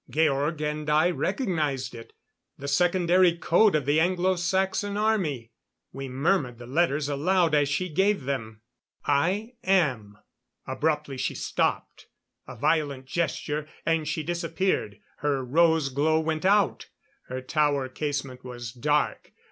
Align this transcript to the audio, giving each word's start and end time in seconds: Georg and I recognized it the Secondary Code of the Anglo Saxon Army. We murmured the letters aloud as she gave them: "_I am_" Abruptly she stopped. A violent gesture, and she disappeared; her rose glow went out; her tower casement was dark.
Georg 0.09 0.59
and 0.61 0.89
I 0.89 1.11
recognized 1.11 1.93
it 1.93 2.11
the 2.57 2.67
Secondary 2.67 3.37
Code 3.37 3.75
of 3.75 3.85
the 3.85 3.99
Anglo 3.99 4.35
Saxon 4.35 4.97
Army. 4.97 5.51
We 5.93 6.07
murmured 6.09 6.57
the 6.57 6.65
letters 6.65 7.07
aloud 7.07 7.53
as 7.53 7.69
she 7.69 7.87
gave 7.87 8.23
them: 8.23 8.61
"_I 9.05 9.53
am_" 9.63 10.17
Abruptly 10.65 11.17
she 11.17 11.35
stopped. 11.35 12.07
A 12.47 12.55
violent 12.55 13.05
gesture, 13.05 13.67
and 13.85 14.07
she 14.07 14.23
disappeared; 14.23 14.97
her 15.17 15.45
rose 15.45 15.89
glow 15.89 16.19
went 16.19 16.45
out; 16.45 16.89
her 17.27 17.39
tower 17.39 17.87
casement 17.87 18.43
was 18.43 18.71
dark. 18.71 19.33